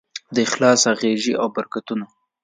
د 0.35 0.35
اخلاص 0.47 0.81
اغېزې 0.93 1.33
او 1.41 1.47
برکتونه 1.55 2.05